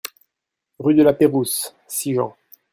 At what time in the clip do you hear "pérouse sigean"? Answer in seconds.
1.13-2.35